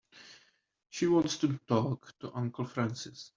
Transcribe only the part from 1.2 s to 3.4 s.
to talk to Uncle Francis.